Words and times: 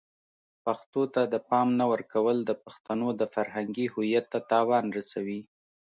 پښتو 0.65 1.01
ته 1.13 1.21
د 1.33 1.35
پام 1.49 1.67
نه 1.79 1.85
ورکول 1.93 2.37
د 2.45 2.51
پښتنو 2.63 3.07
د 3.19 3.21
فرهنګی 3.33 3.85
هویت 3.93 4.25
ته 4.33 4.39
تاوان 4.51 4.85
رسوي. 4.97 5.41